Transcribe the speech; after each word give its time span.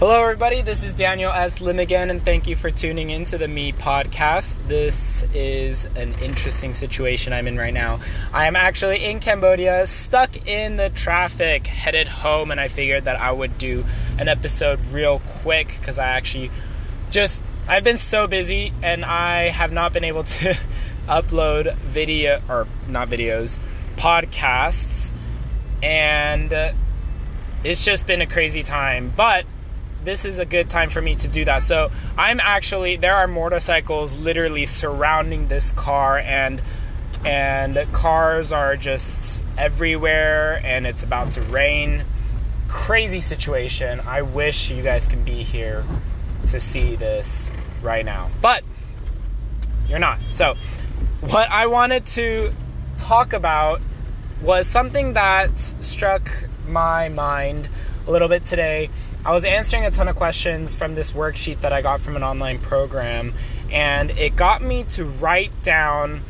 Hello, 0.00 0.18
everybody. 0.22 0.62
This 0.62 0.82
is 0.82 0.94
Daniel 0.94 1.30
S. 1.30 1.60
Lim 1.60 1.78
again, 1.78 2.08
and 2.08 2.24
thank 2.24 2.46
you 2.46 2.56
for 2.56 2.70
tuning 2.70 3.10
in 3.10 3.26
to 3.26 3.36
the 3.36 3.46
Me 3.46 3.70
podcast. 3.70 4.56
This 4.66 5.24
is 5.34 5.84
an 5.94 6.14
interesting 6.22 6.72
situation 6.72 7.34
I'm 7.34 7.46
in 7.46 7.58
right 7.58 7.74
now. 7.74 8.00
I 8.32 8.46
am 8.46 8.56
actually 8.56 9.04
in 9.04 9.20
Cambodia, 9.20 9.86
stuck 9.86 10.48
in 10.48 10.76
the 10.76 10.88
traffic, 10.88 11.66
headed 11.66 12.08
home, 12.08 12.50
and 12.50 12.58
I 12.58 12.68
figured 12.68 13.04
that 13.04 13.20
I 13.20 13.30
would 13.30 13.58
do 13.58 13.84
an 14.16 14.28
episode 14.28 14.80
real 14.90 15.18
quick 15.42 15.76
because 15.78 15.98
I 15.98 16.06
actually 16.06 16.50
just 17.10 17.42
I've 17.68 17.84
been 17.84 17.98
so 17.98 18.26
busy 18.26 18.72
and 18.82 19.04
I 19.04 19.48
have 19.48 19.70
not 19.70 19.92
been 19.92 20.04
able 20.04 20.24
to 20.24 20.56
upload 21.08 21.76
video 21.76 22.40
or 22.48 22.66
not 22.88 23.10
videos, 23.10 23.60
podcasts, 23.98 25.12
and 25.82 26.50
uh, 26.54 26.72
it's 27.62 27.84
just 27.84 28.06
been 28.06 28.22
a 28.22 28.26
crazy 28.26 28.62
time, 28.62 29.12
but 29.14 29.44
this 30.04 30.24
is 30.24 30.38
a 30.38 30.44
good 30.44 30.70
time 30.70 30.90
for 30.90 31.00
me 31.00 31.14
to 31.16 31.28
do 31.28 31.44
that. 31.44 31.62
So 31.62 31.90
I'm 32.16 32.40
actually 32.40 32.96
there 32.96 33.16
are 33.16 33.26
motorcycles 33.26 34.14
literally 34.16 34.66
surrounding 34.66 35.48
this 35.48 35.72
car 35.72 36.18
and 36.18 36.62
and 37.24 37.78
cars 37.92 38.50
are 38.52 38.76
just 38.76 39.44
everywhere 39.58 40.60
and 40.64 40.86
it's 40.86 41.02
about 41.02 41.32
to 41.32 41.42
rain. 41.42 42.04
Crazy 42.68 43.20
situation. 43.20 44.00
I 44.00 44.22
wish 44.22 44.70
you 44.70 44.82
guys 44.82 45.06
can 45.06 45.24
be 45.24 45.42
here 45.42 45.84
to 46.46 46.58
see 46.58 46.96
this 46.96 47.52
right 47.82 48.04
now. 48.04 48.30
But 48.40 48.64
you're 49.88 49.98
not. 49.98 50.18
So 50.30 50.54
what 51.20 51.50
I 51.50 51.66
wanted 51.66 52.06
to 52.06 52.52
talk 52.96 53.32
about 53.32 53.80
was 54.40 54.66
something 54.66 55.12
that 55.14 55.58
struck 55.58 56.30
my 56.66 57.08
mind 57.10 57.68
a 58.06 58.10
little 58.10 58.28
bit 58.28 58.44
today 58.44 58.88
I 59.22 59.32
was 59.32 59.44
answering 59.44 59.84
a 59.84 59.90
ton 59.90 60.08
of 60.08 60.16
questions 60.16 60.74
from 60.74 60.94
this 60.94 61.12
worksheet 61.12 61.60
that 61.60 61.72
I 61.74 61.82
got 61.82 62.00
from 62.00 62.16
an 62.16 62.22
online 62.22 62.58
program, 62.58 63.34
and 63.70 64.10
it 64.12 64.34
got 64.34 64.62
me 64.62 64.84
to 64.90 65.04
write 65.04 65.62
down 65.62 66.22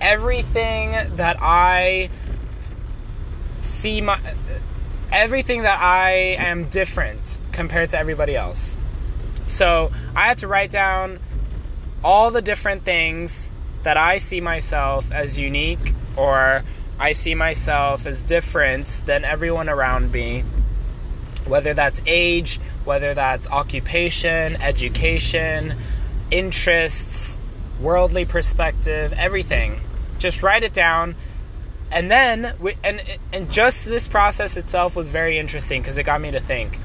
everything 0.00 0.90
that 1.16 1.36
I 1.40 2.10
see 3.60 4.00
my 4.00 4.18
everything 5.12 5.62
that 5.62 5.80
I 5.80 6.36
am 6.38 6.68
different 6.68 7.38
compared 7.52 7.90
to 7.90 7.98
everybody 7.98 8.34
else. 8.34 8.76
So, 9.46 9.92
I 10.16 10.28
had 10.28 10.38
to 10.38 10.48
write 10.48 10.70
down 10.70 11.20
all 12.02 12.30
the 12.30 12.42
different 12.42 12.84
things 12.84 13.50
that 13.84 13.96
I 13.96 14.18
see 14.18 14.40
myself 14.40 15.12
as 15.12 15.38
unique 15.38 15.94
or 16.16 16.64
I 16.98 17.12
see 17.12 17.34
myself 17.34 18.06
as 18.06 18.22
different 18.22 19.02
than 19.06 19.24
everyone 19.24 19.68
around 19.68 20.10
me 20.12 20.44
whether 21.46 21.74
that's 21.74 22.00
age, 22.06 22.60
whether 22.84 23.14
that's 23.14 23.48
occupation, 23.48 24.60
education, 24.60 25.76
interests, 26.30 27.38
worldly 27.80 28.24
perspective, 28.24 29.12
everything. 29.12 29.80
Just 30.18 30.42
write 30.42 30.62
it 30.62 30.72
down. 30.72 31.14
And 31.90 32.10
then, 32.10 32.54
and, 32.82 33.02
and 33.32 33.50
just 33.50 33.84
this 33.84 34.08
process 34.08 34.56
itself 34.56 34.96
was 34.96 35.10
very 35.10 35.38
interesting 35.38 35.82
because 35.82 35.98
it 35.98 36.04
got 36.04 36.20
me 36.20 36.30
to 36.30 36.40
think. 36.40 36.78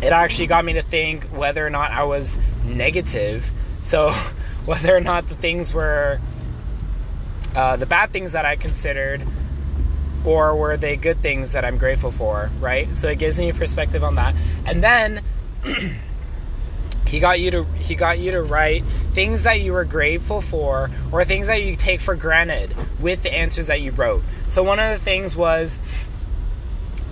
It 0.00 0.12
actually 0.12 0.46
got 0.46 0.64
me 0.64 0.74
to 0.74 0.82
think 0.82 1.24
whether 1.26 1.64
or 1.64 1.70
not 1.70 1.90
I 1.90 2.04
was 2.04 2.38
negative. 2.64 3.50
So, 3.82 4.10
whether 4.64 4.96
or 4.96 5.00
not 5.00 5.28
the 5.28 5.34
things 5.34 5.74
were 5.74 6.20
uh, 7.54 7.76
the 7.76 7.86
bad 7.86 8.12
things 8.12 8.32
that 8.32 8.46
I 8.46 8.56
considered 8.56 9.22
or 10.24 10.54
were 10.54 10.76
they 10.76 10.96
good 10.96 11.22
things 11.22 11.52
that 11.52 11.64
I'm 11.64 11.78
grateful 11.78 12.12
for, 12.12 12.50
right? 12.60 12.94
So 12.96 13.08
it 13.08 13.18
gives 13.18 13.38
me 13.38 13.48
a 13.50 13.54
perspective 13.54 14.04
on 14.04 14.16
that. 14.16 14.34
And 14.64 14.82
then 14.82 15.22
he 17.06 17.20
got 17.20 17.40
you 17.40 17.50
to 17.50 17.64
he 17.64 17.94
got 17.94 18.18
you 18.18 18.30
to 18.32 18.42
write 18.42 18.84
things 19.12 19.42
that 19.42 19.60
you 19.60 19.72
were 19.72 19.84
grateful 19.84 20.40
for 20.40 20.90
or 21.10 21.24
things 21.24 21.48
that 21.48 21.62
you 21.62 21.76
take 21.76 22.00
for 22.00 22.14
granted 22.14 22.74
with 23.00 23.22
the 23.22 23.32
answers 23.32 23.66
that 23.66 23.80
you 23.80 23.90
wrote. 23.92 24.22
So 24.48 24.62
one 24.62 24.78
of 24.78 24.98
the 24.98 25.04
things 25.04 25.36
was 25.36 25.78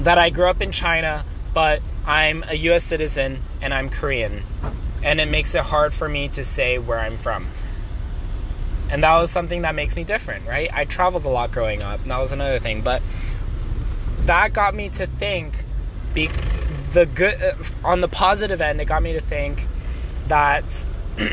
that 0.00 0.18
I 0.18 0.30
grew 0.30 0.48
up 0.48 0.62
in 0.62 0.72
China, 0.72 1.24
but 1.52 1.82
I'm 2.06 2.44
a 2.48 2.54
US 2.54 2.84
citizen 2.84 3.42
and 3.60 3.74
I'm 3.74 3.90
Korean. 3.90 4.44
And 5.02 5.20
it 5.20 5.26
makes 5.26 5.54
it 5.54 5.62
hard 5.62 5.94
for 5.94 6.08
me 6.08 6.28
to 6.28 6.44
say 6.44 6.78
where 6.78 6.98
I'm 6.98 7.16
from. 7.16 7.46
And 8.90 9.04
that 9.04 9.18
was 9.18 9.30
something 9.30 9.62
that 9.62 9.74
makes 9.74 9.96
me 9.96 10.04
different, 10.04 10.46
right? 10.46 10.68
I 10.72 10.84
traveled 10.84 11.24
a 11.24 11.28
lot 11.28 11.52
growing 11.52 11.82
up, 11.82 12.02
and 12.02 12.10
that 12.10 12.18
was 12.18 12.32
another 12.32 12.58
thing. 12.58 12.82
But 12.82 13.02
that 14.22 14.52
got 14.52 14.74
me 14.74 14.88
to 14.90 15.06
think 15.06 15.64
be, 16.14 16.28
the 16.92 17.06
good 17.06 17.40
uh, 17.42 17.54
on 17.84 18.00
the 18.00 18.08
positive 18.08 18.60
end 18.60 18.80
it 18.80 18.86
got 18.86 19.02
me 19.02 19.12
to 19.12 19.20
think 19.20 19.66
that 20.28 20.86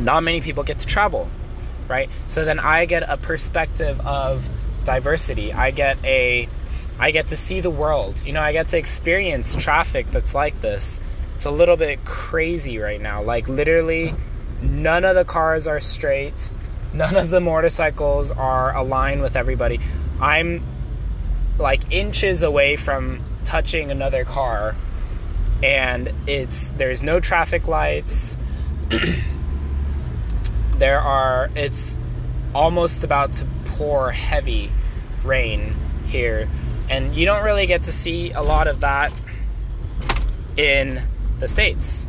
not 0.00 0.22
many 0.22 0.40
people 0.40 0.62
get 0.62 0.78
to 0.80 0.86
travel 0.86 1.28
right 1.88 2.08
so 2.28 2.44
then 2.44 2.58
i 2.58 2.84
get 2.84 3.02
a 3.08 3.16
perspective 3.16 4.00
of 4.00 4.48
diversity 4.84 5.52
i 5.52 5.70
get 5.70 5.96
a 6.04 6.48
i 6.98 7.10
get 7.10 7.28
to 7.28 7.36
see 7.36 7.60
the 7.60 7.70
world 7.70 8.20
you 8.24 8.32
know 8.32 8.42
i 8.42 8.52
get 8.52 8.68
to 8.68 8.78
experience 8.78 9.54
traffic 9.54 10.10
that's 10.10 10.34
like 10.34 10.60
this 10.60 11.00
it's 11.36 11.44
a 11.44 11.50
little 11.50 11.76
bit 11.76 12.04
crazy 12.04 12.78
right 12.78 13.00
now 13.00 13.22
like 13.22 13.48
literally 13.48 14.14
None 14.62 15.04
of 15.04 15.16
the 15.16 15.24
cars 15.24 15.66
are 15.66 15.80
straight. 15.80 16.52
None 16.92 17.16
of 17.16 17.30
the 17.30 17.40
motorcycles 17.40 18.30
are 18.30 18.74
aligned 18.76 19.22
with 19.22 19.36
everybody. 19.36 19.80
I'm 20.20 20.64
like 21.58 21.90
inches 21.90 22.42
away 22.42 22.76
from 22.76 23.20
touching 23.44 23.90
another 23.90 24.24
car 24.24 24.74
and 25.62 26.12
it's 26.26 26.70
there's 26.70 27.02
no 27.02 27.20
traffic 27.20 27.68
lights. 27.68 28.38
there 30.76 31.00
are 31.00 31.50
it's 31.54 31.98
almost 32.54 33.04
about 33.04 33.34
to 33.34 33.46
pour 33.64 34.10
heavy 34.12 34.70
rain 35.24 35.74
here 36.06 36.48
and 36.88 37.14
you 37.14 37.24
don't 37.24 37.44
really 37.44 37.66
get 37.66 37.84
to 37.84 37.92
see 37.92 38.32
a 38.32 38.42
lot 38.42 38.66
of 38.66 38.80
that 38.80 39.12
in 40.56 41.00
the 41.38 41.48
states. 41.48 42.04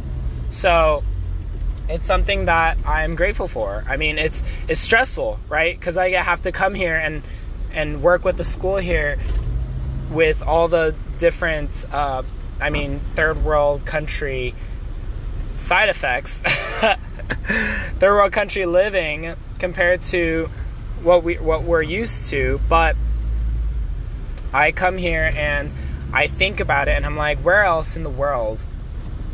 So 0.50 1.04
it's 1.90 2.08
something 2.08 2.46
that 2.46 2.78
I'm 2.86 3.16
grateful 3.16 3.48
for. 3.48 3.84
I 3.88 3.98
mean, 3.98 4.18
it's 4.18 4.44
it's 4.68 4.80
stressful, 4.80 5.40
right? 5.50 5.78
Because 5.78 5.98
I 5.98 6.12
have 6.12 6.42
to 6.44 6.52
come 6.52 6.74
here 6.74 6.96
and 6.96 7.24
and 7.72 8.02
work 8.02 8.24
with 8.24 8.38
the 8.38 8.44
school 8.44 8.78
here 8.78 9.18
with 10.12 10.44
all 10.44 10.68
the 10.68 10.96
different, 11.18 11.86
uh, 11.92 12.24
I 12.62 12.70
mean, 12.70 13.02
third 13.16 13.44
world 13.44 13.86
country 13.86 14.54
side 15.56 15.90
effects, 15.90 16.42
third 18.00 18.12
world 18.14 18.32
country 18.32 18.66
living 18.66 19.36
compared 19.60 20.02
to 20.04 20.50
what 21.02 21.24
we 21.24 21.36
what 21.38 21.64
we're 21.64 21.82
used 21.82 22.30
to. 22.30 22.62
But 22.70 22.96
I 24.54 24.72
come 24.72 24.98
here 24.98 25.32
and 25.36 25.72
I 26.14 26.28
think 26.28 26.60
about 26.60 26.88
it, 26.88 26.92
and 26.92 27.06
I'm 27.06 27.18
like, 27.18 27.40
where 27.40 27.64
else 27.64 27.96
in 27.96 28.04
the 28.04 28.10
world? 28.10 28.66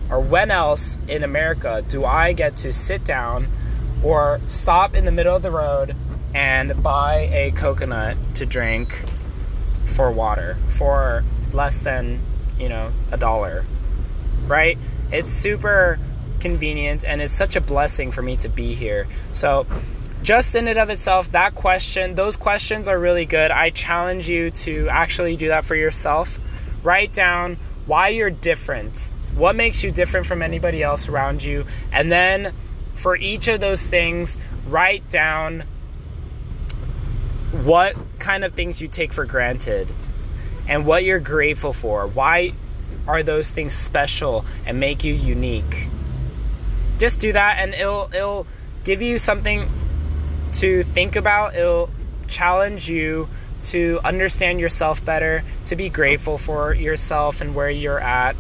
Or 0.09 0.19
when 0.19 0.51
else 0.51 0.99
in 1.07 1.23
America 1.23 1.83
do 1.87 2.03
I 2.05 2.33
get 2.33 2.57
to 2.57 2.73
sit 2.73 3.03
down 3.03 3.47
or 4.03 4.39
stop 4.47 4.95
in 4.95 5.05
the 5.05 5.11
middle 5.11 5.35
of 5.35 5.43
the 5.43 5.51
road 5.51 5.95
and 6.33 6.81
buy 6.81 7.29
a 7.31 7.51
coconut 7.51 8.17
to 8.35 8.45
drink 8.45 9.05
for 9.85 10.11
water 10.11 10.57
for 10.69 11.23
less 11.53 11.81
than, 11.81 12.19
you 12.57 12.69
know, 12.69 12.91
a 13.11 13.17
dollar? 13.17 13.65
Right? 14.47 14.77
It's 15.11 15.31
super 15.31 15.99
convenient 16.39 17.03
and 17.03 17.21
it's 17.21 17.33
such 17.33 17.55
a 17.55 17.61
blessing 17.61 18.11
for 18.11 18.21
me 18.21 18.37
to 18.37 18.49
be 18.49 18.73
here. 18.73 19.07
So, 19.33 19.67
just 20.21 20.53
in 20.53 20.67
and 20.67 20.77
of 20.77 20.89
itself, 20.89 21.31
that 21.31 21.55
question, 21.55 22.15
those 22.15 22.35
questions 22.35 22.89
are 22.89 22.99
really 22.99 23.25
good. 23.25 23.51
I 23.51 23.69
challenge 23.69 24.27
you 24.27 24.51
to 24.51 24.89
actually 24.89 25.37
do 25.37 25.47
that 25.47 25.63
for 25.63 25.75
yourself. 25.75 26.39
Write 26.83 27.13
down 27.13 27.57
why 27.85 28.09
you're 28.09 28.29
different 28.29 29.11
what 29.35 29.55
makes 29.55 29.83
you 29.83 29.91
different 29.91 30.25
from 30.25 30.41
anybody 30.41 30.83
else 30.83 31.07
around 31.07 31.43
you? 31.43 31.65
And 31.91 32.11
then 32.11 32.53
for 32.95 33.15
each 33.15 33.47
of 33.47 33.59
those 33.59 33.87
things, 33.87 34.37
write 34.67 35.09
down 35.09 35.63
what 37.51 37.95
kind 38.19 38.43
of 38.43 38.53
things 38.53 38.81
you 38.81 38.87
take 38.87 39.13
for 39.13 39.25
granted 39.25 39.91
and 40.67 40.85
what 40.85 41.03
you're 41.03 41.19
grateful 41.19 41.73
for. 41.73 42.07
Why 42.07 42.53
are 43.07 43.23
those 43.23 43.49
things 43.49 43.73
special 43.73 44.45
and 44.65 44.79
make 44.79 45.03
you 45.03 45.13
unique? 45.13 45.87
Just 46.99 47.19
do 47.19 47.31
that 47.33 47.57
and 47.59 47.73
it'll 47.73 48.09
it'll 48.13 48.45
give 48.83 49.01
you 49.01 49.17
something 49.17 49.71
to 50.53 50.83
think 50.83 51.15
about. 51.15 51.55
It'll 51.55 51.89
challenge 52.27 52.89
you 52.89 53.29
to 53.63 53.99
understand 54.03 54.59
yourself 54.59 55.03
better, 55.03 55.43
to 55.65 55.75
be 55.75 55.89
grateful 55.89 56.37
for 56.37 56.73
yourself 56.73 57.41
and 57.41 57.55
where 57.55 57.69
you're 57.69 57.99
at 57.99 58.35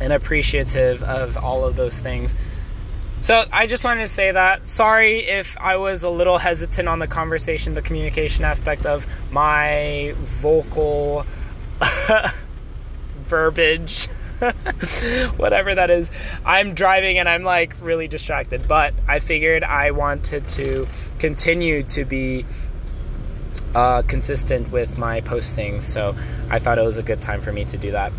and 0.00 0.12
appreciative 0.12 1.02
of 1.02 1.36
all 1.36 1.64
of 1.64 1.76
those 1.76 1.98
things. 1.98 2.34
So 3.20 3.44
I 3.52 3.66
just 3.66 3.82
wanted 3.84 4.02
to 4.02 4.08
say 4.08 4.30
that. 4.30 4.68
Sorry 4.68 5.18
if 5.18 5.56
I 5.58 5.76
was 5.76 6.04
a 6.04 6.10
little 6.10 6.38
hesitant 6.38 6.88
on 6.88 7.00
the 7.00 7.08
conversation, 7.08 7.74
the 7.74 7.82
communication 7.82 8.44
aspect 8.44 8.86
of 8.86 9.06
my 9.30 10.14
vocal 10.18 11.26
verbiage. 13.26 14.08
whatever 15.36 15.74
that 15.74 15.90
is. 15.90 16.10
I'm 16.44 16.74
driving 16.74 17.18
and 17.18 17.28
I'm 17.28 17.42
like 17.42 17.74
really 17.80 18.06
distracted, 18.06 18.68
but 18.68 18.94
I 19.08 19.18
figured 19.18 19.64
I 19.64 19.90
wanted 19.90 20.46
to 20.50 20.86
continue 21.18 21.82
to 21.84 22.04
be 22.04 22.46
uh, 23.74 24.02
consistent 24.02 24.70
with 24.70 24.96
my 24.96 25.20
postings, 25.20 25.82
so 25.82 26.14
I 26.50 26.58
thought 26.58 26.78
it 26.78 26.84
was 26.84 26.98
a 26.98 27.02
good 27.02 27.20
time 27.20 27.40
for 27.40 27.52
me 27.52 27.64
to 27.66 27.76
do 27.76 27.90
that. 27.92 28.12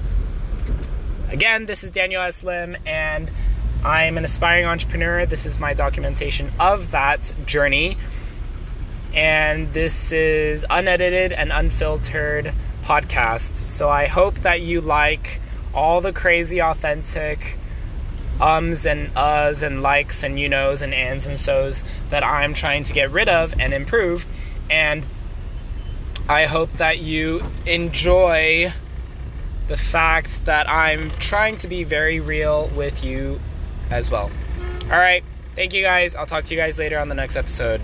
Again, 1.32 1.68
this 1.68 1.84
is 1.84 1.92
Daniel 1.92 2.24
S. 2.24 2.44
Lim, 2.44 2.76
and 2.88 3.30
I'm 3.84 4.18
an 4.18 4.26
aspiring 4.26 4.66
entrepreneur. 4.66 5.28
This 5.28 5.46
is 5.46 5.60
my 5.60 5.76
documentation 5.76 6.52
of 6.60 6.90
that 6.90 7.32
journey. 7.46 7.98
And 9.14 9.72
this 9.72 10.12
is 10.12 10.66
unedited 10.68 11.32
and 11.32 11.52
unfiltered 11.52 12.52
podcast. 12.84 13.58
So 13.58 13.92
I 13.92 14.08
hope 14.08 14.40
that 14.40 14.62
you 14.62 14.82
like 14.82 15.40
all 15.72 16.02
the 16.02 16.14
crazy 16.14 16.64
authentic 16.64 17.60
ums 18.42 18.88
and 18.88 19.14
uhs 19.14 19.62
and 19.62 19.84
likes 19.84 20.24
and 20.24 20.40
you 20.40 20.50
knows 20.50 20.82
and 20.82 20.94
ands 20.96 21.28
and 21.28 21.38
so's 21.38 21.84
that 22.10 22.24
I'm 22.24 22.54
trying 22.56 22.86
to 22.86 22.94
get 22.94 23.12
rid 23.12 23.30
of 23.30 23.54
and 23.60 23.72
improve. 23.72 24.26
And 24.68 25.06
I 26.28 26.48
hope 26.48 26.74
that 26.74 26.98
you 26.98 27.44
enjoy 27.68 28.74
the 29.70 29.78
fact 29.78 30.44
that 30.46 30.68
I'm 30.68 31.12
trying 31.12 31.58
to 31.60 31.68
be 31.68 31.84
very 31.84 32.20
real 32.20 32.70
with 32.76 33.04
you 33.04 33.40
as 33.92 34.10
well. 34.10 34.30
All 34.86 34.98
right. 34.98 35.24
Thank 35.56 35.74
you 35.74 35.84
guys. 35.84 36.16
I'll 36.16 36.26
talk 36.26 36.46
to 36.46 36.56
you 36.56 36.60
guys 36.60 36.80
later 36.80 36.98
on 36.98 37.08
the 37.08 37.16
next 37.16 37.36
episode. 37.36 37.80